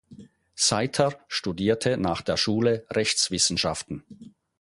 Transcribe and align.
Seitter 0.55 1.13
studierte 1.27 1.95
nach 1.95 2.23
der 2.23 2.35
Schule 2.35 2.87
Rechtswissenschaften. 2.89 4.03